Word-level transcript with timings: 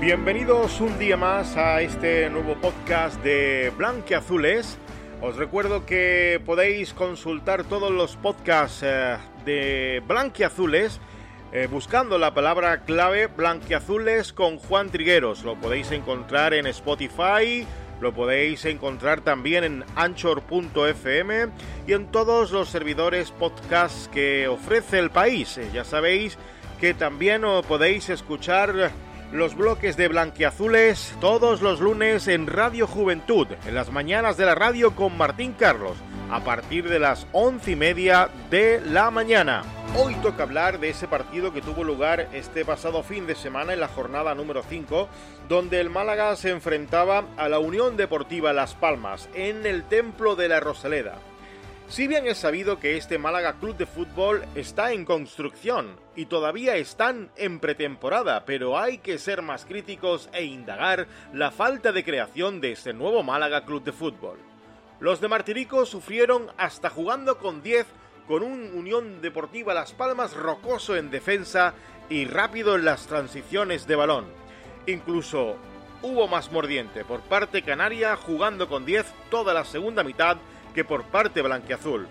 Bienvenidos 0.00 0.80
un 0.80 0.96
día 0.96 1.16
más 1.16 1.56
a 1.56 1.82
este 1.82 2.30
nuevo 2.30 2.54
podcast 2.54 3.20
de 3.24 3.72
Blanqueazules. 3.76 4.78
Os 5.20 5.34
recuerdo 5.34 5.86
que 5.86 6.40
podéis 6.46 6.94
consultar 6.94 7.64
todos 7.64 7.90
los 7.90 8.14
podcasts 8.14 8.84
eh, 8.84 9.16
de 9.44 10.00
Blanqueazules 10.06 11.00
eh, 11.50 11.66
buscando 11.68 12.16
la 12.16 12.32
palabra 12.32 12.82
clave 12.82 13.26
Blanqueazules 13.26 14.32
con 14.32 14.58
Juan 14.58 14.90
Trigueros. 14.90 15.42
Lo 15.42 15.56
podéis 15.56 15.90
encontrar 15.90 16.54
en 16.54 16.68
Spotify, 16.68 17.66
lo 18.00 18.14
podéis 18.14 18.66
encontrar 18.66 19.22
también 19.22 19.64
en 19.64 19.84
anchor.fm 19.96 21.48
y 21.88 21.92
en 21.92 22.06
todos 22.12 22.52
los 22.52 22.68
servidores 22.68 23.32
podcast 23.32 24.06
que 24.12 24.46
ofrece 24.46 25.00
el 25.00 25.10
país. 25.10 25.58
Eh, 25.58 25.68
ya 25.74 25.82
sabéis 25.82 26.38
que 26.80 26.94
también 26.94 27.42
podéis 27.66 28.08
escuchar 28.08 28.92
los 29.32 29.54
bloques 29.54 29.96
de 29.96 30.08
Blanquiazules 30.08 31.14
todos 31.20 31.60
los 31.60 31.80
lunes 31.80 32.28
en 32.28 32.46
Radio 32.46 32.86
Juventud, 32.86 33.46
en 33.66 33.74
las 33.74 33.92
mañanas 33.92 34.36
de 34.36 34.46
la 34.46 34.54
radio 34.54 34.96
con 34.96 35.16
Martín 35.16 35.52
Carlos, 35.52 35.96
a 36.30 36.40
partir 36.40 36.88
de 36.88 36.98
las 36.98 37.26
once 37.32 37.72
y 37.72 37.76
media 37.76 38.30
de 38.50 38.80
la 38.80 39.10
mañana. 39.10 39.62
Hoy 39.96 40.14
toca 40.16 40.42
hablar 40.42 40.80
de 40.80 40.90
ese 40.90 41.08
partido 41.08 41.52
que 41.52 41.62
tuvo 41.62 41.84
lugar 41.84 42.28
este 42.32 42.64
pasado 42.64 43.02
fin 43.02 43.26
de 43.26 43.34
semana 43.34 43.72
en 43.72 43.80
la 43.80 43.88
jornada 43.88 44.34
número 44.34 44.62
5, 44.62 45.08
donde 45.48 45.80
el 45.80 45.90
Málaga 45.90 46.34
se 46.36 46.50
enfrentaba 46.50 47.24
a 47.36 47.48
la 47.48 47.58
Unión 47.58 47.96
Deportiva 47.96 48.52
Las 48.52 48.74
Palmas 48.74 49.28
en 49.34 49.66
el 49.66 49.84
Templo 49.84 50.36
de 50.36 50.48
la 50.48 50.60
Rosaleda. 50.60 51.18
Si 51.88 52.06
bien 52.06 52.26
es 52.26 52.36
sabido 52.36 52.78
que 52.78 52.98
este 52.98 53.16
Málaga 53.16 53.54
Club 53.54 53.74
de 53.78 53.86
Fútbol 53.86 54.44
está 54.54 54.92
en 54.92 55.06
construcción 55.06 55.98
y 56.14 56.26
todavía 56.26 56.76
están 56.76 57.30
en 57.34 57.60
pretemporada, 57.60 58.44
pero 58.44 58.78
hay 58.78 58.98
que 58.98 59.16
ser 59.16 59.40
más 59.40 59.64
críticos 59.64 60.28
e 60.34 60.44
indagar 60.44 61.06
la 61.32 61.50
falta 61.50 61.90
de 61.90 62.04
creación 62.04 62.60
de 62.60 62.72
este 62.72 62.92
nuevo 62.92 63.22
Málaga 63.22 63.64
Club 63.64 63.84
de 63.84 63.92
Fútbol. 63.92 64.38
Los 65.00 65.22
de 65.22 65.28
Martirico 65.28 65.86
sufrieron 65.86 66.48
hasta 66.58 66.90
jugando 66.90 67.38
con 67.38 67.62
10 67.62 67.86
con 68.26 68.42
un 68.42 68.70
Unión 68.74 69.22
Deportiva 69.22 69.72
Las 69.72 69.92
Palmas 69.92 70.34
rocoso 70.34 70.94
en 70.94 71.10
defensa 71.10 71.72
y 72.10 72.26
rápido 72.26 72.76
en 72.76 72.84
las 72.84 73.06
transiciones 73.06 73.86
de 73.86 73.96
balón. 73.96 74.26
Incluso 74.86 75.56
hubo 76.02 76.28
más 76.28 76.52
mordiente 76.52 77.06
por 77.06 77.20
parte 77.22 77.62
canaria 77.62 78.14
jugando 78.14 78.68
con 78.68 78.84
10 78.84 79.06
toda 79.30 79.54
la 79.54 79.64
segunda 79.64 80.04
mitad 80.04 80.36
que 80.74 80.84
por 80.84 81.04
parte 81.04 81.42
blanqueazul. 81.42 82.08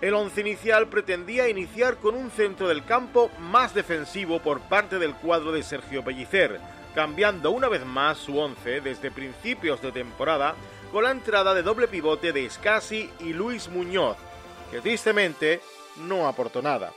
El 0.00 0.14
once 0.14 0.40
inicial 0.40 0.88
pretendía 0.88 1.48
iniciar 1.48 1.96
con 1.96 2.16
un 2.16 2.30
centro 2.30 2.66
del 2.66 2.84
campo 2.84 3.30
más 3.38 3.72
defensivo 3.72 4.40
por 4.40 4.60
parte 4.60 4.98
del 4.98 5.14
cuadro 5.14 5.52
de 5.52 5.62
Sergio 5.62 6.02
Pellicer, 6.02 6.60
cambiando 6.94 7.52
una 7.52 7.68
vez 7.68 7.86
más 7.86 8.18
su 8.18 8.36
once 8.36 8.80
desde 8.80 9.12
principios 9.12 9.80
de 9.80 9.92
temporada 9.92 10.56
con 10.90 11.04
la 11.04 11.12
entrada 11.12 11.54
de 11.54 11.62
doble 11.62 11.88
pivote 11.88 12.32
de 12.32 12.50
Scassi 12.50 13.08
y 13.20 13.32
Luis 13.32 13.68
Muñoz, 13.68 14.16
que 14.70 14.80
tristemente 14.80 15.60
no 15.96 16.26
aportó 16.26 16.60
nada. 16.62 16.92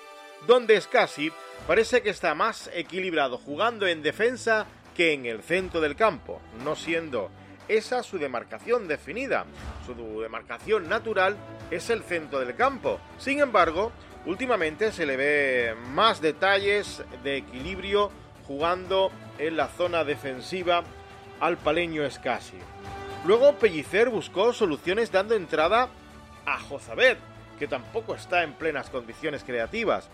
Donde 0.48 0.80
Scassi 0.82 1.32
parece 1.68 2.02
que 2.02 2.10
está 2.10 2.34
más 2.34 2.70
equilibrado 2.74 3.38
jugando 3.38 3.88
en 3.88 4.02
defensa 4.02 4.66
que 4.96 5.14
en 5.14 5.26
el 5.26 5.44
centro 5.44 5.80
del 5.80 5.96
campo, 5.96 6.42
no 6.64 6.76
siendo 6.76 7.30
esa 7.68 8.04
su 8.04 8.18
demarcación 8.18 8.88
definida. 8.88 9.46
Su 9.86 10.22
demarcación 10.22 10.90
natural 10.90 11.38
es 11.72 11.90
el 11.90 12.04
centro 12.04 12.40
del 12.40 12.56
campo. 12.56 13.00
Sin 13.18 13.40
embargo, 13.40 13.92
últimamente 14.26 14.92
se 14.92 15.06
le 15.06 15.18
ve 15.18 15.76
más 15.90 16.22
detalles 16.22 17.04
de 17.24 17.38
equilibrio 17.38 18.12
jugando 18.48 19.12
en 19.38 19.58
la 19.58 19.68
zona 19.68 20.04
defensiva 20.04 20.84
al 21.40 21.58
paleño 21.58 22.04
Escasi. 22.04 22.58
Luego 23.26 23.54
Pellicer 23.54 24.10
buscó 24.10 24.54
soluciones 24.54 25.12
dando 25.12 25.36
entrada 25.36 25.90
a 26.46 26.60
Jozabet, 26.60 27.18
que 27.58 27.68
tampoco 27.68 28.16
está 28.16 28.44
en 28.44 28.54
plenas 28.54 28.90
condiciones 28.90 29.44
creativas. 29.44 30.10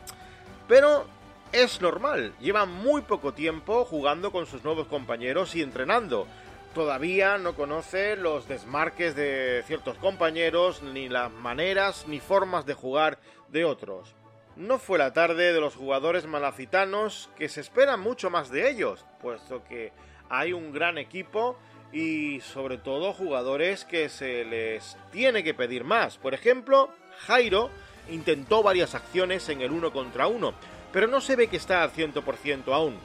Pero 0.67 1.05
es 1.51 1.81
normal, 1.81 2.33
lleva 2.39 2.65
muy 2.65 3.01
poco 3.01 3.33
tiempo 3.33 3.83
jugando 3.83 4.31
con 4.31 4.45
sus 4.45 4.63
nuevos 4.63 4.87
compañeros 4.87 5.53
y 5.55 5.61
entrenando 5.61 6.25
todavía 6.73 7.37
no 7.37 7.55
conoce 7.55 8.15
los 8.15 8.47
desmarques 8.47 9.15
de 9.15 9.63
ciertos 9.67 9.97
compañeros, 9.97 10.81
ni 10.81 11.09
las 11.09 11.31
maneras 11.31 12.05
ni 12.07 12.19
formas 12.19 12.65
de 12.65 12.73
jugar 12.73 13.19
de 13.49 13.65
otros. 13.65 14.15
No 14.55 14.79
fue 14.79 14.97
la 14.97 15.13
tarde 15.13 15.53
de 15.53 15.59
los 15.59 15.75
jugadores 15.75 16.25
malacitanos 16.25 17.29
que 17.37 17.49
se 17.49 17.61
espera 17.61 17.97
mucho 17.97 18.29
más 18.29 18.49
de 18.49 18.69
ellos, 18.69 19.05
puesto 19.21 19.63
que 19.63 19.91
hay 20.29 20.53
un 20.53 20.71
gran 20.71 20.97
equipo 20.97 21.57
y 21.91 22.39
sobre 22.41 22.77
todo 22.77 23.13
jugadores 23.13 23.85
que 23.85 24.09
se 24.09 24.45
les 24.45 24.97
tiene 25.11 25.43
que 25.43 25.53
pedir 25.53 25.83
más. 25.83 26.17
Por 26.17 26.33
ejemplo, 26.33 26.89
Jairo 27.19 27.69
intentó 28.09 28.63
varias 28.63 28.95
acciones 28.95 29.47
en 29.49 29.61
el 29.61 29.71
uno 29.71 29.91
contra 29.91 30.27
uno, 30.27 30.53
pero 30.91 31.07
no 31.07 31.21
se 31.21 31.35
ve 31.35 31.47
que 31.47 31.57
está 31.57 31.83
al 31.83 31.91
100% 31.91 32.73
aún. 32.73 32.97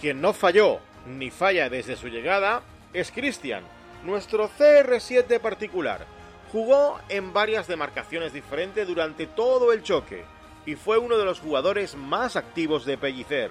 Quien 0.00 0.20
no 0.20 0.32
falló 0.32 0.80
ni 1.06 1.30
falla 1.30 1.68
desde 1.68 1.96
su 1.96 2.08
llegada 2.08 2.62
es 2.92 3.10
Cristian, 3.12 3.64
nuestro 4.04 4.48
CR7 4.48 5.40
particular. 5.40 6.06
Jugó 6.52 6.98
en 7.08 7.32
varias 7.32 7.66
demarcaciones 7.66 8.32
diferentes 8.32 8.86
durante 8.86 9.26
todo 9.26 9.72
el 9.72 9.82
choque 9.82 10.24
y 10.64 10.74
fue 10.74 10.98
uno 10.98 11.18
de 11.18 11.24
los 11.24 11.40
jugadores 11.40 11.94
más 11.94 12.36
activos 12.36 12.84
de 12.84 12.96
Pellicer. 12.96 13.50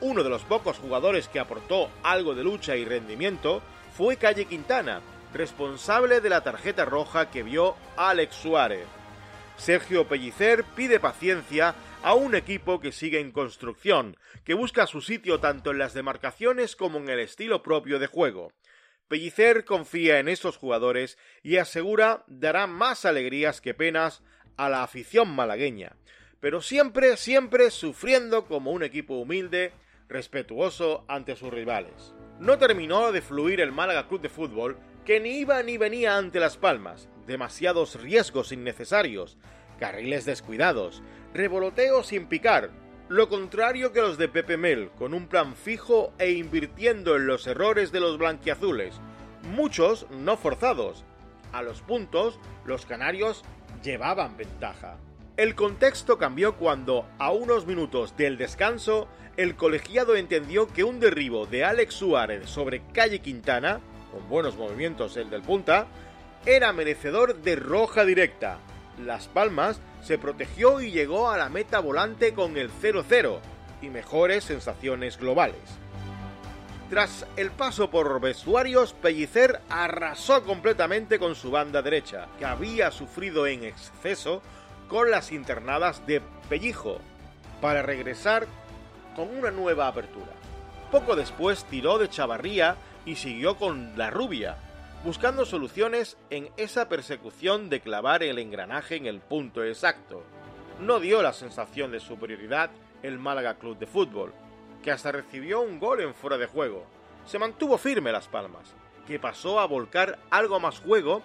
Uno 0.00 0.22
de 0.22 0.30
los 0.30 0.42
pocos 0.42 0.78
jugadores 0.78 1.28
que 1.28 1.40
aportó 1.40 1.90
algo 2.02 2.34
de 2.34 2.44
lucha 2.44 2.76
y 2.76 2.84
rendimiento 2.84 3.62
fue 3.96 4.16
Calle 4.16 4.44
Quintana, 4.44 5.00
responsable 5.32 6.20
de 6.20 6.28
la 6.28 6.42
tarjeta 6.42 6.84
roja 6.84 7.30
que 7.30 7.42
vio 7.42 7.74
Alex 7.96 8.36
Suárez. 8.36 8.97
Sergio 9.58 10.06
Pellicer 10.06 10.64
pide 10.76 11.00
paciencia 11.00 11.74
a 12.02 12.14
un 12.14 12.34
equipo 12.36 12.80
que 12.80 12.92
sigue 12.92 13.18
en 13.18 13.32
construcción, 13.32 14.16
que 14.44 14.54
busca 14.54 14.86
su 14.86 15.02
sitio 15.02 15.40
tanto 15.40 15.72
en 15.72 15.78
las 15.78 15.94
demarcaciones 15.94 16.76
como 16.76 16.98
en 16.98 17.08
el 17.08 17.18
estilo 17.18 17.62
propio 17.62 17.98
de 17.98 18.06
juego. 18.06 18.52
Pellicer 19.08 19.64
confía 19.64 20.20
en 20.20 20.28
estos 20.28 20.56
jugadores 20.56 21.18
y 21.42 21.56
asegura 21.56 22.24
dará 22.28 22.66
más 22.66 23.04
alegrías 23.04 23.60
que 23.60 23.74
penas 23.74 24.22
a 24.56 24.68
la 24.68 24.84
afición 24.84 25.28
malagueña, 25.28 25.96
pero 26.40 26.62
siempre, 26.62 27.16
siempre 27.16 27.70
sufriendo 27.70 28.46
como 28.46 28.70
un 28.70 28.84
equipo 28.84 29.14
humilde, 29.14 29.72
respetuoso 30.08 31.04
ante 31.08 31.34
sus 31.36 31.52
rivales. 31.52 32.14
No 32.38 32.58
terminó 32.58 33.10
de 33.10 33.22
fluir 33.22 33.60
el 33.60 33.72
Málaga 33.72 34.06
Club 34.08 34.20
de 34.20 34.28
Fútbol, 34.28 34.78
que 35.04 35.18
ni 35.18 35.40
iba 35.40 35.62
ni 35.62 35.78
venía 35.78 36.16
ante 36.16 36.38
Las 36.38 36.56
Palmas, 36.56 37.08
demasiados 37.28 38.00
riesgos 38.00 38.50
innecesarios, 38.50 39.38
carriles 39.78 40.24
descuidados, 40.24 41.02
revoloteo 41.32 42.02
sin 42.02 42.26
picar, 42.26 42.70
lo 43.08 43.28
contrario 43.28 43.92
que 43.92 44.00
los 44.00 44.18
de 44.18 44.28
Pepe 44.28 44.56
Mel, 44.56 44.90
con 44.98 45.14
un 45.14 45.28
plan 45.28 45.54
fijo 45.54 46.12
e 46.18 46.32
invirtiendo 46.32 47.14
en 47.14 47.26
los 47.26 47.46
errores 47.46 47.92
de 47.92 48.00
los 48.00 48.18
blanquiazules, 48.18 49.00
muchos 49.42 50.06
no 50.10 50.36
forzados. 50.36 51.04
A 51.52 51.62
los 51.62 51.80
puntos, 51.80 52.38
los 52.66 52.84
canarios 52.84 53.44
llevaban 53.82 54.36
ventaja. 54.36 54.98
El 55.36 55.54
contexto 55.54 56.18
cambió 56.18 56.56
cuando, 56.56 57.06
a 57.18 57.30
unos 57.30 57.64
minutos 57.64 58.16
del 58.16 58.36
descanso, 58.36 59.06
el 59.36 59.54
colegiado 59.54 60.16
entendió 60.16 60.66
que 60.66 60.82
un 60.82 60.98
derribo 60.98 61.46
de 61.46 61.64
Alex 61.64 61.94
Suárez 61.94 62.50
sobre 62.50 62.82
Calle 62.92 63.20
Quintana, 63.20 63.80
con 64.12 64.28
buenos 64.28 64.56
movimientos 64.56 65.16
el 65.16 65.30
del 65.30 65.42
punta, 65.42 65.86
era 66.46 66.72
merecedor 66.72 67.36
de 67.42 67.56
roja 67.56 68.04
directa. 68.04 68.58
Las 69.04 69.28
Palmas 69.28 69.80
se 70.02 70.18
protegió 70.18 70.80
y 70.80 70.90
llegó 70.90 71.30
a 71.30 71.36
la 71.36 71.48
meta 71.48 71.80
volante 71.80 72.34
con 72.34 72.56
el 72.56 72.70
0-0 72.70 73.38
y 73.82 73.88
mejores 73.88 74.44
sensaciones 74.44 75.18
globales. 75.18 75.60
Tras 76.90 77.26
el 77.36 77.50
paso 77.50 77.90
por 77.90 78.18
vestuarios, 78.18 78.94
Pellicer 78.94 79.60
arrasó 79.68 80.42
completamente 80.42 81.18
con 81.18 81.34
su 81.34 81.50
banda 81.50 81.82
derecha, 81.82 82.28
que 82.38 82.46
había 82.46 82.90
sufrido 82.90 83.46
en 83.46 83.64
exceso 83.64 84.40
con 84.88 85.10
las 85.10 85.30
internadas 85.30 86.06
de 86.06 86.22
Pellijo, 86.48 86.98
para 87.60 87.82
regresar 87.82 88.46
con 89.14 89.28
una 89.36 89.50
nueva 89.50 89.86
apertura. 89.86 90.32
Poco 90.90 91.14
después 91.14 91.64
tiró 91.64 91.98
de 91.98 92.08
Chavarría 92.08 92.76
y 93.04 93.16
siguió 93.16 93.56
con 93.56 93.92
la 93.98 94.08
rubia, 94.08 94.56
buscando 95.04 95.44
soluciones 95.44 96.16
en 96.30 96.50
esa 96.56 96.88
persecución 96.88 97.70
de 97.70 97.80
clavar 97.80 98.22
el 98.22 98.38
engranaje 98.38 98.96
en 98.96 99.06
el 99.06 99.20
punto 99.20 99.64
exacto. 99.64 100.22
No 100.80 101.00
dio 101.00 101.22
la 101.22 101.32
sensación 101.32 101.92
de 101.92 102.00
superioridad 102.00 102.70
el 103.02 103.18
Málaga 103.18 103.54
Club 103.54 103.78
de 103.78 103.86
Fútbol, 103.86 104.32
que 104.82 104.90
hasta 104.90 105.12
recibió 105.12 105.60
un 105.60 105.78
gol 105.78 106.00
en 106.00 106.14
fuera 106.14 106.36
de 106.36 106.46
juego. 106.46 106.84
Se 107.26 107.38
mantuvo 107.38 107.78
firme 107.78 108.12
Las 108.12 108.28
Palmas, 108.28 108.74
que 109.06 109.18
pasó 109.18 109.60
a 109.60 109.66
volcar 109.66 110.18
algo 110.30 110.58
más 110.60 110.80
juego 110.80 111.22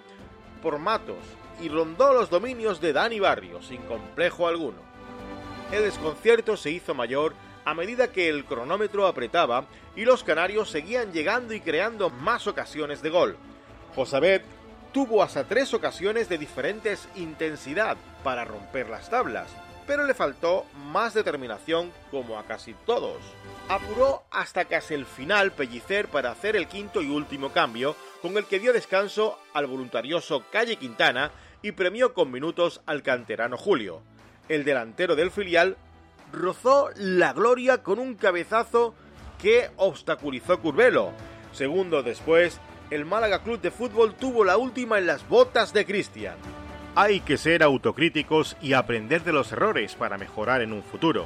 por 0.61 0.77
Matos 0.77 1.23
y 1.61 1.69
rondó 1.69 2.13
los 2.13 2.29
dominios 2.29 2.79
de 2.79 2.93
Dani 2.93 3.19
Barrio 3.19 3.61
sin 3.61 3.81
complejo 3.83 4.47
alguno. 4.47 4.81
El 5.71 5.83
desconcierto 5.83 6.57
se 6.57 6.71
hizo 6.71 6.93
mayor 6.93 7.33
a 7.65 7.73
medida 7.73 8.11
que 8.11 8.29
el 8.29 8.45
cronómetro 8.45 9.07
apretaba 9.07 9.65
y 9.95 10.05
los 10.05 10.23
canarios 10.23 10.69
seguían 10.69 11.11
llegando 11.13 11.53
y 11.53 11.61
creando 11.61 12.09
más 12.09 12.47
ocasiones 12.47 13.01
de 13.01 13.09
gol. 13.09 13.37
Josabet 13.95 14.43
tuvo 14.91 15.23
hasta 15.23 15.43
tres 15.43 15.73
ocasiones 15.73 16.29
de 16.29 16.37
diferentes 16.37 17.07
intensidad 17.15 17.97
para 18.23 18.45
romper 18.45 18.89
las 18.89 19.09
tablas, 19.09 19.47
pero 19.85 20.05
le 20.05 20.13
faltó 20.13 20.65
más 20.85 21.13
determinación 21.13 21.91
como 22.11 22.37
a 22.37 22.43
casi 22.45 22.73
todos. 22.85 23.17
Apuró 23.69 24.23
hasta 24.31 24.65
casi 24.65 24.93
el 24.93 25.05
final 25.05 25.51
Pellicer 25.51 26.07
para 26.07 26.31
hacer 26.31 26.55
el 26.55 26.67
quinto 26.67 27.01
y 27.01 27.09
último 27.09 27.51
cambio, 27.51 27.95
con 28.21 28.37
el 28.37 28.45
que 28.45 28.59
dio 28.59 28.73
descanso 28.73 29.39
al 29.53 29.67
voluntarioso 29.67 30.43
Calle 30.51 30.77
Quintana 30.77 31.31
y 31.61 31.73
premió 31.73 32.13
con 32.13 32.31
minutos 32.31 32.81
al 32.85 33.03
canterano 33.03 33.57
Julio. 33.57 34.01
El 34.49 34.63
delantero 34.63 35.15
del 35.15 35.31
filial 35.31 35.77
rozó 36.31 36.89
la 36.95 37.33
gloria 37.33 37.83
con 37.83 37.99
un 37.99 38.15
cabezazo 38.15 38.93
que 39.41 39.69
obstaculizó 39.77 40.59
Curvelo. 40.59 41.11
Segundo 41.53 42.03
después, 42.03 42.59
el 42.93 43.05
Málaga 43.05 43.39
Club 43.39 43.59
de 43.59 43.71
Fútbol 43.71 44.13
tuvo 44.13 44.45
la 44.45 44.57
última 44.57 44.99
en 44.99 45.07
las 45.07 45.27
botas 45.27 45.73
de 45.73 45.83
Cristian. 45.83 46.35
Hay 46.93 47.21
que 47.21 47.37
ser 47.37 47.63
autocríticos 47.63 48.55
y 48.61 48.73
aprender 48.73 49.23
de 49.23 49.33
los 49.33 49.51
errores 49.51 49.95
para 49.95 50.19
mejorar 50.19 50.61
en 50.61 50.73
un 50.73 50.83
futuro. 50.83 51.25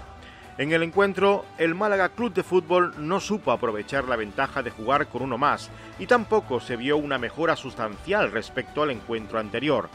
En 0.58 0.72
el 0.72 0.82
encuentro, 0.82 1.44
el 1.58 1.76
Málaga 1.76 2.10
Club 2.10 2.34
de 2.34 2.44
Fútbol 2.44 2.94
no 2.98 3.20
supo 3.20 3.52
aprovechar 3.52 4.06
la 4.06 4.16
ventaja 4.16 4.64
de 4.64 4.72
jugar 4.72 5.08
con 5.08 5.24
uno 5.24 5.38
más 5.38 5.70
y 6.00 6.08
tampoco 6.08 6.62
se 6.62 6.78
vio 6.78 6.96
una 6.96 7.18
mejora 7.18 7.58
sustancial 7.58 8.32
respecto 8.32 8.82
al 8.82 8.92
encuentro 8.92 9.38
anterior. 9.38 9.90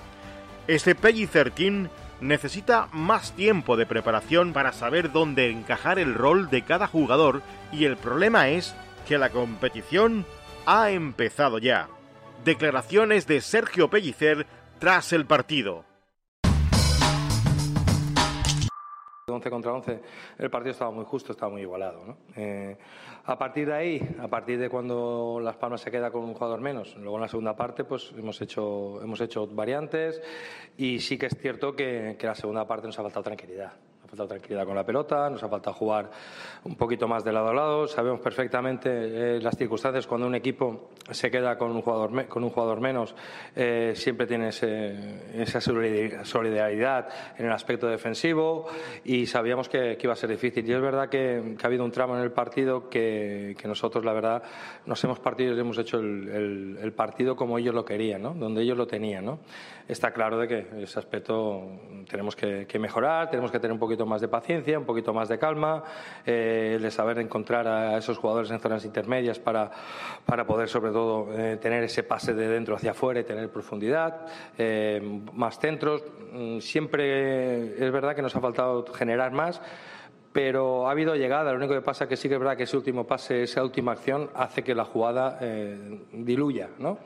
Este 0.68 0.94
Pellicer 0.94 1.52
Team 1.52 1.88
necesita 2.20 2.88
más 2.92 3.32
tiempo 3.32 3.78
de 3.78 3.86
preparación 3.86 4.52
para 4.52 4.74
saber 4.74 5.10
dónde 5.10 5.50
encajar 5.50 5.98
el 5.98 6.14
rol 6.14 6.50
de 6.50 6.62
cada 6.62 6.86
jugador 6.86 7.40
y 7.72 7.86
el 7.86 7.96
problema 7.96 8.50
es 8.50 8.74
que 9.08 9.16
la 9.16 9.30
competición 9.30 10.26
ha 10.66 10.90
empezado 10.90 11.58
ya. 11.58 11.88
Declaraciones 12.44 13.26
de 13.26 13.40
Sergio 13.40 13.88
Pellicer 13.88 14.46
tras 14.78 15.12
el 15.12 15.26
partido. 15.26 15.84
11 19.28 19.50
contra 19.50 19.72
11, 19.72 20.00
el 20.38 20.50
partido 20.50 20.72
estaba 20.72 20.90
muy 20.90 21.04
justo, 21.04 21.32
estaba 21.32 21.52
muy 21.52 21.62
igualado. 21.62 22.18
Eh, 22.36 22.76
a 23.24 23.38
partir 23.38 23.68
de 23.68 23.74
ahí, 23.74 24.16
a 24.20 24.28
partir 24.28 24.58
de 24.58 24.68
cuando 24.68 25.40
Las 25.40 25.56
Palmas 25.56 25.80
se 25.80 25.90
queda 25.90 26.10
con 26.10 26.24
un 26.24 26.34
jugador 26.34 26.60
menos, 26.60 26.96
luego 26.96 27.16
en 27.16 27.22
la 27.22 27.28
segunda 27.28 27.56
parte 27.56 27.84
pues 27.84 28.12
hemos 28.16 28.40
hecho, 28.42 29.00
hemos 29.02 29.20
hecho 29.20 29.46
variantes 29.46 30.20
y 30.76 30.98
sí 30.98 31.16
que 31.16 31.26
es 31.26 31.36
cierto 31.40 31.74
que, 31.74 32.16
que 32.18 32.26
la 32.26 32.34
segunda 32.34 32.66
parte 32.66 32.88
nos 32.88 32.98
ha 32.98 33.02
faltado 33.02 33.22
tranquilidad 33.22 33.72
faltado 34.12 34.28
tranquilidad 34.28 34.66
con 34.66 34.76
la 34.76 34.84
pelota, 34.84 35.30
nos 35.30 35.42
ha 35.42 35.48
faltado 35.48 35.74
jugar 35.74 36.10
un 36.64 36.76
poquito 36.76 37.08
más 37.08 37.24
de 37.24 37.32
lado 37.32 37.48
a 37.48 37.54
lado. 37.54 37.88
Sabemos 37.88 38.20
perfectamente 38.20 38.90
eh, 38.90 39.40
las 39.40 39.56
circunstancias 39.56 40.06
cuando 40.06 40.26
un 40.26 40.34
equipo 40.34 40.90
se 41.10 41.30
queda 41.30 41.56
con 41.56 41.70
un 41.70 41.80
jugador, 41.80 42.28
con 42.28 42.44
un 42.44 42.50
jugador 42.50 42.78
menos, 42.82 43.14
eh, 43.56 43.94
siempre 43.96 44.26
tiene 44.26 44.48
esa 44.48 45.60
solidaridad 45.62 47.08
en 47.38 47.46
el 47.46 47.52
aspecto 47.52 47.86
defensivo 47.86 48.66
y 49.02 49.24
sabíamos 49.24 49.70
que, 49.70 49.96
iba 49.98 50.12
a 50.12 50.16
ser 50.16 50.28
difícil. 50.28 50.68
Y 50.68 50.74
es 50.74 50.80
verdad 50.82 51.08
que, 51.08 51.56
ha 51.62 51.66
habido 51.66 51.82
un 51.82 51.90
tramo 51.90 52.14
en 52.14 52.22
el 52.22 52.32
partido 52.32 52.90
que, 52.90 53.56
nosotros, 53.64 54.04
la 54.04 54.12
verdad, 54.12 54.42
nos 54.84 55.02
hemos 55.04 55.20
partido 55.20 55.56
y 55.56 55.60
hemos 55.60 55.78
hecho 55.78 55.98
el, 55.98 56.92
partido 56.94 57.34
como 57.34 57.56
ellos 57.56 57.74
lo 57.74 57.86
querían, 57.86 58.20
¿no? 58.20 58.34
donde 58.34 58.60
ellos 58.60 58.76
lo 58.76 58.86
tenían. 58.86 59.24
¿no? 59.24 59.38
Está 59.88 60.12
claro 60.12 60.38
de 60.38 60.48
que 60.48 60.82
ese 60.82 60.98
aspecto 60.98 61.62
tenemos 62.10 62.36
que 62.36 62.78
mejorar, 62.78 63.30
tenemos 63.30 63.50
que 63.50 63.58
tener 63.58 63.72
un 63.72 63.78
poquito 63.78 64.01
más 64.06 64.20
de 64.20 64.28
paciencia, 64.28 64.78
un 64.78 64.84
poquito 64.84 65.12
más 65.12 65.28
de 65.28 65.38
calma, 65.38 65.82
eh, 66.24 66.78
de 66.80 66.90
saber 66.90 67.18
encontrar 67.18 67.66
a 67.66 67.96
esos 67.98 68.18
jugadores 68.18 68.50
en 68.50 68.60
zonas 68.60 68.84
intermedias 68.84 69.38
para, 69.38 69.70
para 70.24 70.46
poder, 70.46 70.68
sobre 70.68 70.92
todo, 70.92 71.28
eh, 71.32 71.58
tener 71.60 71.84
ese 71.84 72.02
pase 72.02 72.34
de 72.34 72.48
dentro 72.48 72.76
hacia 72.76 72.92
afuera 72.92 73.20
y 73.20 73.24
tener 73.24 73.50
profundidad, 73.50 74.26
eh, 74.58 75.20
más 75.32 75.58
centros. 75.58 76.04
Mm, 76.32 76.58
siempre 76.60 77.84
es 77.84 77.92
verdad 77.92 78.14
que 78.14 78.22
nos 78.22 78.34
ha 78.36 78.40
faltado 78.40 78.84
generar 78.92 79.32
más 79.32 79.60
pero 80.32 80.88
ha 80.88 80.92
habido 80.92 81.14
llegada. 81.14 81.50
Lo 81.52 81.58
único 81.58 81.74
que 81.74 81.82
pasa 81.82 82.04
es 82.04 82.08
que 82.08 82.16
sí 82.16 82.28
que 82.28 82.34
es 82.34 82.40
verdad 82.40 82.56
que 82.56 82.62
ese 82.64 82.76
último 82.76 83.06
pase, 83.06 83.42
esa 83.42 83.62
última 83.62 83.92
acción, 83.92 84.30
hace 84.34 84.62
que 84.62 84.74
la 84.74 84.84
jugada 84.84 85.38
eh, 85.40 86.00
diluya, 86.12 86.70
¿no? 86.78 86.98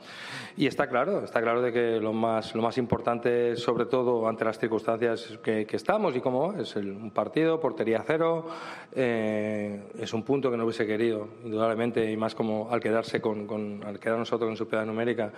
Y 0.55 0.65
está 0.65 0.87
claro, 0.87 1.23
está 1.23 1.41
claro 1.41 1.61
de 1.61 1.71
que 1.71 1.99
lo 1.99 2.13
más, 2.13 2.55
lo 2.55 2.61
más 2.61 2.77
importante, 2.77 3.55
sobre 3.57 3.85
todo 3.85 4.27
ante 4.27 4.45
las 4.45 4.57
circunstancias 4.57 5.37
que, 5.43 5.67
estamos 5.69 6.15
y 6.15 6.21
cómo 6.21 6.53
es 6.53 6.75
el, 6.75 6.89
un 6.89 7.11
partido, 7.11 7.59
portería 7.59 8.03
cero, 8.05 8.47
eh, 8.95 9.83
es 9.99 10.13
un 10.13 10.23
punto 10.23 10.49
que 10.49 10.57
no 10.57 10.63
hubiese 10.63 10.87
querido, 10.87 11.27
indudablemente, 11.43 12.09
y 12.09 12.17
más 12.17 12.33
como 12.33 12.71
al 12.71 12.79
quedarse 12.79 13.21
con, 13.21 13.45
con 13.45 13.83
al 13.85 13.99
quedar 13.99 14.17
nosotros 14.17 14.49
en 14.49 14.57
su 14.57 14.67
piedad 14.67 14.85
numérica, 14.85 15.31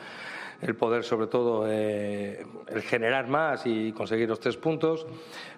el 0.61 0.75
poder, 0.75 1.03
sobre 1.03 1.27
todo, 1.27 1.65
eh, 1.67 2.45
el 2.67 2.81
generar 2.81 3.27
más 3.27 3.65
y 3.65 3.91
conseguir 3.93 4.27
los 4.27 4.39
tres 4.39 4.57
puntos. 4.57 5.05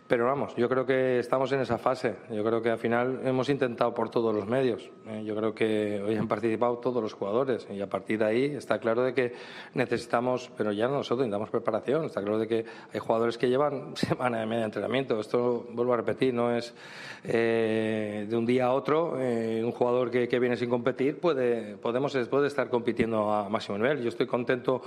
Pero 0.08 0.26
vamos, 0.26 0.54
yo 0.58 0.68
creo 0.68 0.86
que 0.86 1.20
estamos 1.20 1.50
en 1.54 1.62
esa 1.62 1.78
fase. 1.78 2.18
Yo 2.30 2.44
creo 2.44 2.62
que 2.62 2.70
al 2.70 2.78
final 2.78 3.22
hemos 3.24 3.48
intentado 3.48 3.94
por 3.94 4.10
todos 4.10 4.36
los 4.36 4.46
medios. 4.46 4.92
¿eh? 5.08 5.24
Yo 5.24 5.34
creo 5.38 5.56
que 5.56 6.02
hoy 6.06 6.18
han 6.18 6.28
participado 6.28 6.80
todos 6.80 7.02
los 7.02 7.14
jugadores 7.14 7.66
y 7.72 7.80
a 7.80 7.88
partir 7.88 8.20
de 8.20 8.26
ahí 8.26 8.44
está 8.44 8.78
claro 8.80 9.04
de 9.04 9.14
que 9.14 9.34
necesitamos, 9.74 10.52
pero 10.58 10.74
ya 10.74 10.90
nosotros 10.90 11.20
necesitamos 11.20 11.50
preparación. 11.50 12.04
Está 12.04 12.20
claro 12.20 12.40
de 12.40 12.48
que 12.48 12.66
hay 12.94 13.00
jugadores 13.00 13.38
que 13.38 13.48
llevan 13.48 13.96
semana 13.96 14.44
y 14.44 14.48
media 14.48 14.60
de 14.60 14.66
entrenamiento. 14.66 15.18
Esto, 15.18 15.66
vuelvo 15.72 15.94
a 15.94 15.98
repetir, 15.98 16.34
no 16.34 16.54
es 16.54 16.76
eh, 17.24 18.26
de 18.30 18.36
un 18.36 18.46
día 18.46 18.66
a 18.66 18.74
otro. 18.74 19.14
Un 19.14 19.72
jugador 19.72 20.12
que, 20.12 20.28
que, 20.28 20.40
viene 20.40 20.58
sin 20.58 20.70
competir 20.70 21.22
puede, 21.22 21.78
podemos, 21.78 22.18
puede 22.30 22.48
estar 22.48 22.70
compitiendo 22.70 23.32
a 23.32 23.48
máximo 23.48 23.78
nivel. 23.78 24.02
Yo 24.02 24.10
estoy 24.10 24.28
contento 24.28 24.82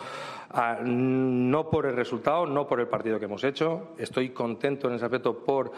a, 0.50 0.78
no 0.84 1.68
por 1.68 1.86
el 1.86 1.96
resultado, 1.96 2.46
no 2.46 2.66
por 2.66 2.80
el 2.80 2.86
partido 2.86 3.18
que 3.18 3.24
hemos 3.24 3.42
hecho. 3.44 3.88
Estoy 3.98 4.30
contento 4.30 4.88
en 4.88 4.94
esa 4.94 5.08
por 5.08 5.72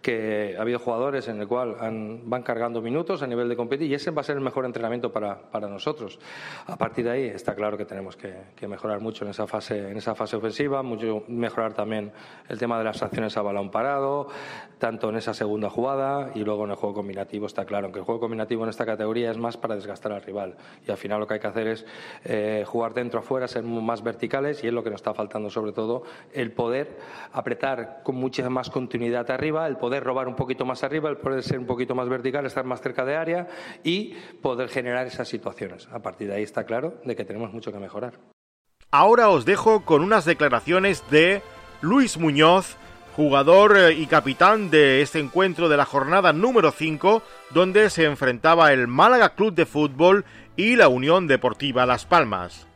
que 0.00 0.56
ha 0.58 0.62
habido 0.62 0.78
jugadores 0.78 1.28
en 1.28 1.40
el 1.40 1.46
cual 1.46 1.76
van 2.24 2.42
cargando 2.42 2.80
minutos 2.80 3.22
a 3.22 3.26
nivel 3.26 3.48
de 3.48 3.56
competir 3.56 3.90
y 3.90 3.94
ese 3.94 4.10
va 4.10 4.20
a 4.20 4.24
ser 4.24 4.36
el 4.36 4.42
mejor 4.42 4.64
entrenamiento 4.64 5.12
para, 5.12 5.50
para 5.50 5.68
nosotros. 5.68 6.18
A 6.66 6.76
partir 6.76 7.04
de 7.04 7.10
ahí 7.10 7.24
está 7.26 7.54
claro 7.54 7.76
que 7.78 7.84
tenemos 7.84 8.16
que, 8.16 8.32
mejorar 8.66 9.00
mucho 9.00 9.24
en 9.24 9.30
esa 9.30 9.46
fase, 9.46 9.90
en 9.90 9.96
esa 9.96 10.14
fase 10.14 10.36
ofensiva, 10.36 10.82
mucho 10.82 11.24
mejorar 11.28 11.74
también 11.74 12.12
el 12.48 12.58
tema 12.58 12.78
de 12.78 12.84
las 12.84 13.02
acciones 13.02 13.36
a 13.36 13.42
balón 13.42 13.70
parado, 13.70 14.28
tanto 14.78 15.10
en 15.10 15.16
esa 15.16 15.34
segunda 15.34 15.68
jugada 15.68 16.30
y 16.34 16.40
luego 16.40 16.64
en 16.64 16.70
el 16.70 16.76
juego 16.76 16.94
combinativo 16.94 17.46
está 17.46 17.64
claro 17.64 17.92
que 17.92 17.98
el 17.98 18.04
juego 18.04 18.20
combinativo 18.20 18.64
en 18.64 18.70
esta 18.70 18.86
categoría 18.86 19.30
es 19.30 19.38
más 19.38 19.56
para 19.56 19.74
desgastar 19.74 20.12
al 20.12 20.22
rival 20.22 20.56
y 20.86 20.90
al 20.90 20.96
final 20.96 21.20
lo 21.20 21.26
que 21.26 21.34
hay 21.34 21.40
que 21.40 21.46
hacer 21.46 21.66
es 21.68 21.86
eh, 22.24 22.64
jugar 22.66 22.94
dentro 22.94 23.20
afuera, 23.20 23.46
ser 23.46 23.62
más 23.80 24.02
verticales 24.02 24.62
y 24.62 24.66
es 24.66 24.72
lo 24.72 24.82
que 24.82 24.90
nos 24.90 25.00
está 25.00 25.14
faltando 25.14 25.50
sobre 25.50 25.72
todo 25.72 26.02
el 26.32 26.52
poder 26.52 26.98
apretar 27.32 28.02
con 28.02 28.16
mucha 28.16 28.48
más 28.50 28.70
continuidad 28.70 29.30
arriba, 29.30 29.66
el 29.66 29.76
poder 29.76 30.04
robar 30.04 30.28
un 30.28 30.36
poquito 30.36 30.64
más 30.64 30.84
arriba, 30.84 31.08
el 31.10 31.16
poder 31.16 31.42
ser 31.42 31.58
un 31.58 31.66
poquito 31.66 31.94
más 31.94 32.08
vertical, 32.08 32.44
estar 32.46 32.64
más 32.64 32.80
cerca 32.80 33.04
de 33.04 33.16
área 33.16 33.48
y 33.82 34.14
poder 34.42 34.68
generar 34.68 35.06
esas 35.06 35.28
situaciones. 35.28 35.88
A 35.92 36.00
partir 36.00 36.28
de 36.28 36.34
ahí 36.34 36.42
está 36.42 36.64
claro 36.64 36.94
de 37.04 37.16
que 37.16 37.24
tenemos 37.24 37.52
mucho 37.52 37.72
que 37.72 37.78
mejorar. 37.78 38.14
Ahora 38.90 39.30
os 39.30 39.44
dejo 39.44 39.84
con 39.84 40.02
unas 40.02 40.24
declaraciones 40.24 41.02
de 41.10 41.40
Luis 41.80 42.18
Muñoz, 42.18 42.76
jugador 43.16 43.76
eh, 43.76 43.92
y 43.92 44.06
capitán 44.06 44.70
de 44.70 45.02
este 45.02 45.18
encuentro 45.18 45.68
de 45.68 45.76
la 45.76 45.84
jornada 45.84 46.32
número 46.32 46.72
5, 46.72 47.22
donde 47.50 47.90
se 47.90 48.04
enfrentaba 48.04 48.72
el 48.72 48.88
Málaga 48.88 49.30
Club 49.30 49.54
de 49.54 49.66
Fútbol 49.66 50.24
y 50.56 50.76
la 50.76 50.88
Unión 50.88 51.26
Deportiva 51.26 51.86
Las 51.86 52.04
Palmas. 52.04 52.66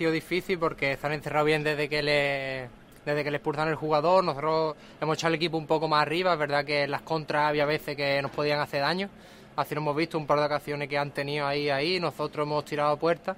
Sido 0.00 0.12
difícil 0.12 0.58
porque 0.58 0.92
están 0.92 1.12
encerrados 1.12 1.44
bien 1.44 1.62
desde 1.62 1.86
que 1.86 2.02
le 2.02 2.70
desde 3.04 3.22
que 3.22 3.30
le 3.30 3.36
expulsan 3.36 3.68
el 3.68 3.74
jugador. 3.74 4.24
Nosotros 4.24 4.74
hemos 4.98 5.18
echado 5.18 5.28
el 5.28 5.34
equipo 5.34 5.58
un 5.58 5.66
poco 5.66 5.88
más 5.88 6.00
arriba. 6.00 6.32
Es 6.32 6.38
verdad 6.38 6.64
que 6.64 6.84
en 6.84 6.90
las 6.90 7.02
contras 7.02 7.50
había 7.50 7.66
veces 7.66 7.98
que 7.98 8.22
nos 8.22 8.30
podían 8.30 8.60
hacer 8.60 8.80
daño. 8.80 9.10
Así 9.56 9.74
lo 9.74 9.82
hemos 9.82 9.94
visto 9.94 10.16
un 10.16 10.26
par 10.26 10.38
de 10.38 10.46
ocasiones 10.46 10.88
que 10.88 10.96
han 10.96 11.10
tenido 11.10 11.46
ahí, 11.46 11.68
ahí. 11.68 12.00
Nosotros 12.00 12.46
hemos 12.46 12.64
tirado 12.64 12.96
puertas. 12.96 13.36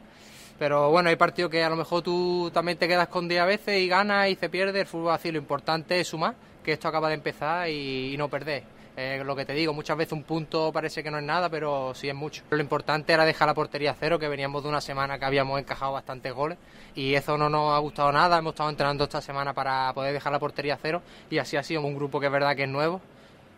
Pero 0.56 0.88
bueno, 0.88 1.08
hay 1.08 1.16
partidos 1.16 1.50
que 1.50 1.64
a 1.64 1.68
lo 1.68 1.74
mejor 1.74 2.00
tú 2.02 2.48
también 2.54 2.78
te 2.78 2.86
quedas 2.86 3.08
con 3.08 3.26
10 3.26 3.40
a 3.40 3.46
veces 3.46 3.80
y 3.80 3.88
ganas 3.88 4.28
y 4.28 4.36
se 4.36 4.48
pierde. 4.48 4.82
El 4.82 4.86
fútbol 4.86 5.14
así, 5.14 5.32
lo 5.32 5.38
importante 5.38 5.98
es 5.98 6.06
sumar, 6.06 6.36
que 6.62 6.74
esto 6.74 6.86
acaba 6.86 7.08
de 7.08 7.14
empezar 7.14 7.68
y 7.68 8.14
no 8.16 8.28
perder. 8.28 8.62
Eh, 8.96 9.22
lo 9.24 9.34
que 9.34 9.46
te 9.46 9.54
digo, 9.54 9.72
muchas 9.72 9.96
veces 9.96 10.12
un 10.12 10.22
punto 10.22 10.70
parece 10.70 11.02
que 11.02 11.10
no 11.10 11.18
es 11.18 11.24
nada, 11.24 11.48
pero 11.48 11.94
sí 11.94 12.08
es 12.08 12.14
mucho. 12.14 12.42
Lo 12.50 12.60
importante 12.60 13.12
era 13.12 13.24
dejar 13.24 13.48
la 13.48 13.54
portería 13.54 13.96
cero, 13.98 14.18
que 14.18 14.28
veníamos 14.28 14.62
de 14.62 14.68
una 14.68 14.82
semana 14.82 15.18
que 15.18 15.24
habíamos 15.24 15.58
encajado 15.58 15.92
bastantes 15.92 16.32
goles 16.34 16.58
y 16.94 17.14
eso 17.14 17.38
no 17.38 17.48
nos 17.48 17.74
ha 17.74 17.78
gustado 17.78 18.12
nada. 18.12 18.38
Hemos 18.38 18.52
estado 18.52 18.68
entrenando 18.68 19.04
esta 19.04 19.22
semana 19.22 19.54
para 19.54 19.92
poder 19.94 20.12
dejar 20.12 20.32
la 20.32 20.38
portería 20.38 20.78
cero 20.80 21.00
y 21.30 21.38
así 21.38 21.56
ha 21.56 21.62
sido 21.62 21.80
un 21.80 21.94
grupo 21.94 22.20
que 22.20 22.26
es 22.26 22.32
verdad 22.32 22.54
que 22.54 22.64
es 22.64 22.68
nuevo 22.68 23.00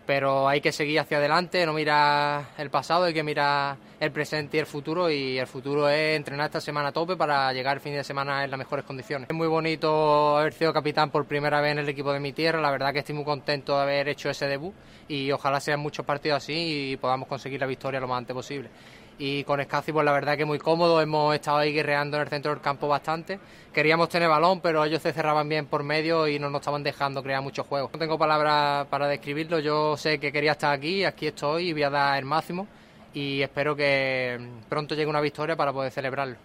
pero 0.07 0.49
hay 0.49 0.61
que 0.61 0.73
seguir 0.73 1.01
hacia 1.01 1.19
adelante, 1.19 1.65
no 1.65 1.73
mirar 1.73 2.47
el 2.59 2.71
pasado, 2.71 3.05
hay 3.05 3.15
que 3.15 3.23
mirar 3.23 3.77
el 4.01 4.13
presente 4.13 4.57
y 4.57 4.61
el 4.61 4.67
futuro. 4.67 5.11
Y 5.11 5.39
el 5.39 5.47
futuro 5.47 5.89
es 5.89 6.17
entrenar 6.17 6.47
esta 6.47 6.61
semana 6.61 6.89
a 6.89 6.93
tope 6.93 7.17
para 7.17 7.53
llegar 7.53 7.77
el 7.77 7.81
fin 7.81 7.95
de 7.95 8.05
semana 8.05 8.45
en 8.45 8.51
las 8.51 8.59
mejores 8.59 8.85
condiciones. 8.85 9.29
Es 9.29 9.37
muy 9.37 9.49
bonito 9.49 10.37
haber 10.37 10.53
sido 10.53 10.73
capitán 10.73 11.11
por 11.11 11.25
primera 11.27 11.61
vez 11.61 11.73
en 11.73 11.79
el 11.79 11.89
equipo 11.89 12.13
de 12.13 12.21
mi 12.21 12.33
tierra, 12.33 12.61
la 12.61 12.71
verdad 12.71 12.93
que 12.93 13.01
estoy 13.01 13.15
muy 13.15 13.25
contento 13.25 13.77
de 13.77 13.83
haber 13.83 14.09
hecho 14.09 14.31
ese 14.31 14.47
debut. 14.47 14.75
Y 15.09 15.31
ojalá 15.33 15.61
sean 15.61 15.81
muchos 15.81 16.05
partidos 16.05 16.39
así 16.39 16.93
y 16.93 16.97
podamos 16.97 17.29
conseguir 17.29 17.61
la 17.61 17.67
victoria 17.67 18.01
lo 18.01 18.09
más 18.09 18.19
antes 18.19 18.35
posible 18.35 18.71
y 19.19 19.45
con 19.45 19.61
Escaci 19.61 19.93
pues 19.93 20.05
la 20.05 20.13
verdad 20.13 20.37
que 20.37 20.45
muy 20.45 20.59
cómodo, 20.59 21.01
hemos 21.01 21.35
estado 21.35 21.59
ahí 21.59 21.73
guerreando 21.73 22.17
en 22.17 22.23
el 22.23 22.29
centro 22.29 22.53
del 22.53 22.61
campo 22.61 22.89
bastante, 22.89 23.39
queríamos 23.73 24.09
tener 24.09 24.29
balón 24.29 24.61
pero 24.61 24.85
ellos 24.85 25.03
se 25.03 25.13
cerraban 25.13 25.49
bien 25.49 25.67
por 25.67 25.83
medio 25.83 26.27
y 26.29 26.39
no 26.39 26.51
nos 26.51 26.61
estaban 26.61 26.83
dejando 26.83 27.23
crear 27.23 27.43
muchos 27.43 27.67
juegos. 27.67 27.91
No 27.93 27.99
tengo 27.99 28.19
palabras 28.19 28.87
para 28.89 29.09
describirlo, 29.09 29.59
yo 29.59 29.97
sé 29.97 30.19
que 30.19 30.33
quería 30.33 30.53
estar 30.53 30.73
aquí, 30.73 31.05
aquí 31.05 31.29
estoy 31.29 31.69
y 31.69 31.73
voy 31.73 31.85
a 31.85 31.91
dar 31.91 32.19
el 32.19 32.25
máximo 32.25 32.67
y 33.13 33.43
espero 33.43 33.77
que 33.77 34.39
pronto 34.69 34.95
llegue 34.95 35.09
una 35.09 35.21
victoria 35.21 35.57
para 35.57 35.73
poder 35.73 35.93
celebrarlo. 35.93 36.37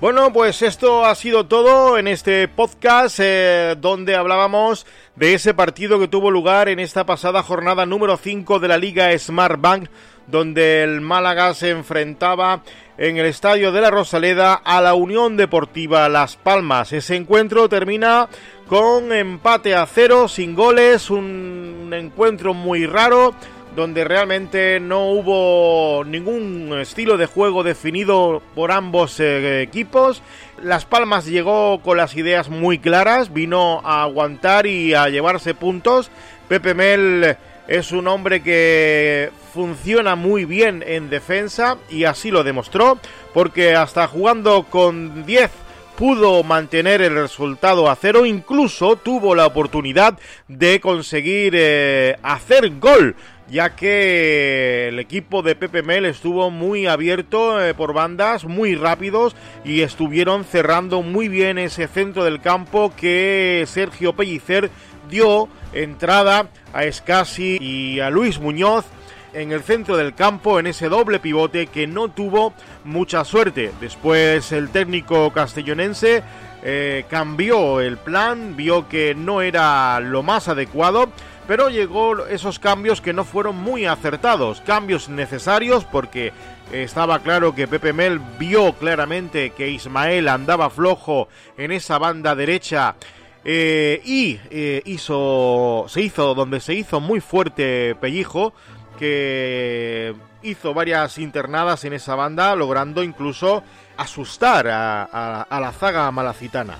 Bueno, 0.00 0.32
pues 0.32 0.60
esto 0.60 1.06
ha 1.06 1.14
sido 1.14 1.46
todo 1.46 1.96
en 1.96 2.08
este 2.08 2.48
podcast 2.48 3.20
eh, 3.22 3.76
donde 3.80 4.16
hablábamos 4.16 4.86
de 5.14 5.34
ese 5.34 5.54
partido 5.54 6.00
que 6.00 6.08
tuvo 6.08 6.30
lugar 6.30 6.68
en 6.68 6.80
esta 6.80 7.06
pasada 7.06 7.42
jornada 7.42 7.86
número 7.86 8.16
5 8.16 8.58
de 8.58 8.68
la 8.68 8.76
Liga 8.76 9.16
Smart 9.16 9.60
Bank 9.60 9.88
donde 10.26 10.82
el 10.82 11.00
Málaga 11.00 11.54
se 11.54 11.70
enfrentaba 11.70 12.62
en 12.96 13.16
el 13.16 13.26
estadio 13.26 13.72
de 13.72 13.80
la 13.80 13.90
Rosaleda 13.90 14.54
a 14.54 14.80
la 14.80 14.94
Unión 14.94 15.36
Deportiva 15.36 16.08
Las 16.08 16.36
Palmas. 16.36 16.92
Ese 16.92 17.16
encuentro 17.16 17.68
termina 17.68 18.28
con 18.68 19.12
empate 19.12 19.74
a 19.74 19.86
cero, 19.86 20.28
sin 20.28 20.54
goles, 20.54 21.10
un 21.10 21.90
encuentro 21.92 22.54
muy 22.54 22.86
raro 22.86 23.34
donde 23.74 24.04
realmente 24.04 24.78
no 24.78 25.10
hubo 25.10 26.04
ningún 26.04 26.78
estilo 26.80 27.16
de 27.16 27.26
juego 27.26 27.62
definido 27.62 28.40
por 28.54 28.70
ambos 28.70 29.18
eh, 29.18 29.62
equipos. 29.62 30.22
Las 30.62 30.84
Palmas 30.84 31.26
llegó 31.26 31.80
con 31.82 31.96
las 31.96 32.14
ideas 32.16 32.48
muy 32.48 32.78
claras, 32.78 33.32
vino 33.32 33.80
a 33.84 34.02
aguantar 34.02 34.66
y 34.66 34.94
a 34.94 35.08
llevarse 35.08 35.54
puntos. 35.54 36.10
Pepe 36.48 36.74
Mel 36.74 37.36
es 37.66 37.92
un 37.92 38.06
hombre 38.06 38.42
que 38.42 39.30
funciona 39.54 40.16
muy 40.16 40.44
bien 40.44 40.82
en 40.84 41.08
defensa 41.08 41.78
y 41.88 42.04
así 42.04 42.32
lo 42.32 42.42
demostró 42.42 42.98
porque 43.32 43.76
hasta 43.76 44.08
jugando 44.08 44.64
con 44.64 45.24
10 45.24 45.48
pudo 45.96 46.42
mantener 46.42 47.00
el 47.00 47.14
resultado 47.14 47.88
a 47.88 47.94
cero, 47.94 48.26
incluso 48.26 48.96
tuvo 48.96 49.36
la 49.36 49.46
oportunidad 49.46 50.18
de 50.48 50.80
conseguir 50.80 51.54
eh, 51.56 52.16
hacer 52.24 52.80
gol 52.80 53.14
ya 53.48 53.76
que 53.76 54.88
el 54.88 54.98
equipo 54.98 55.42
de 55.42 55.54
Pepe 55.54 55.82
Mel 55.82 56.06
estuvo 56.06 56.50
muy 56.50 56.86
abierto 56.86 57.62
eh, 57.62 57.74
por 57.74 57.92
bandas, 57.92 58.46
muy 58.46 58.74
rápidos 58.74 59.36
y 59.64 59.82
estuvieron 59.82 60.44
cerrando 60.44 61.02
muy 61.02 61.28
bien 61.28 61.58
ese 61.58 61.86
centro 61.86 62.24
del 62.24 62.40
campo 62.40 62.92
que 62.96 63.64
Sergio 63.68 64.14
Pellicer 64.14 64.70
dio 65.08 65.48
entrada 65.74 66.48
a 66.72 66.84
Escasi 66.84 67.58
y 67.60 68.00
a 68.00 68.10
Luis 68.10 68.40
Muñoz 68.40 68.86
en 69.34 69.52
el 69.52 69.62
centro 69.62 69.96
del 69.96 70.14
campo 70.14 70.58
en 70.58 70.66
ese 70.66 70.88
doble 70.88 71.18
pivote 71.18 71.66
que 71.66 71.86
no 71.86 72.08
tuvo 72.08 72.52
mucha 72.84 73.24
suerte. 73.24 73.72
Después 73.80 74.52
el 74.52 74.70
técnico 74.70 75.32
castellonense 75.32 76.22
eh, 76.62 77.04
cambió 77.10 77.80
el 77.80 77.98
plan, 77.98 78.56
vio 78.56 78.88
que 78.88 79.14
no 79.14 79.42
era 79.42 80.00
lo 80.00 80.22
más 80.22 80.48
adecuado, 80.48 81.08
pero 81.46 81.68
llegó 81.68 82.26
esos 82.26 82.58
cambios 82.58 83.00
que 83.00 83.12
no 83.12 83.24
fueron 83.24 83.56
muy 83.56 83.84
acertados, 83.84 84.62
cambios 84.62 85.08
necesarios 85.08 85.84
porque 85.84 86.32
estaba 86.72 87.18
claro 87.18 87.54
que 87.54 87.68
Pepe 87.68 87.92
Mel 87.92 88.18
vio 88.38 88.72
claramente 88.72 89.50
que 89.50 89.68
Ismael 89.68 90.28
andaba 90.28 90.70
flojo 90.70 91.28
en 91.58 91.72
esa 91.72 91.98
banda 91.98 92.34
derecha 92.34 92.96
eh, 93.44 94.00
y 94.04 94.38
eh, 94.50 94.80
hizo, 94.86 95.84
se 95.88 96.00
hizo 96.00 96.34
donde 96.34 96.60
se 96.60 96.72
hizo 96.72 96.98
muy 97.00 97.20
fuerte 97.20 97.94
Pellijo, 98.00 98.54
que 99.04 100.14
hizo 100.42 100.72
varias 100.72 101.18
internadas 101.18 101.84
en 101.84 101.92
esa 101.92 102.14
banda, 102.14 102.56
logrando 102.56 103.02
incluso 103.02 103.62
asustar 103.98 104.66
a, 104.66 105.42
a 105.42 105.60
la 105.60 105.72
zaga 105.72 106.10
malacitana. 106.10 106.74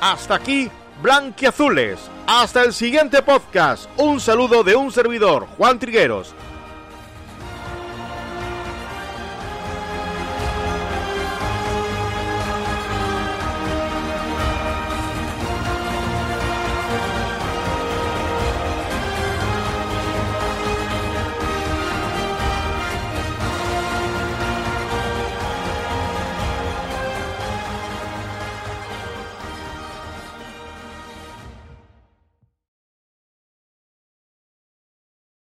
Hasta 0.00 0.34
aquí, 0.34 0.68
Blanquiazules. 1.00 2.00
Hasta 2.26 2.64
el 2.64 2.72
siguiente 2.72 3.22
podcast. 3.22 3.88
Un 3.96 4.18
saludo 4.18 4.64
de 4.64 4.74
un 4.74 4.90
servidor, 4.90 5.46
Juan 5.56 5.78
Trigueros. 5.78 6.34